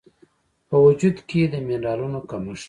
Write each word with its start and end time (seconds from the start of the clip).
په 0.69 0.75
وجود 0.85 1.15
کې 1.29 1.41
د 1.53 1.55
مېنرالونو 1.67 2.19
کمښت 2.29 2.59